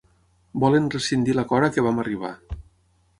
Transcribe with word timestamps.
Volen 0.63 0.87
rescindir 0.95 1.35
l'acord 1.39 1.67
a 1.67 1.71
què 1.75 1.83
vam 1.89 2.01
arribar. 2.05 2.33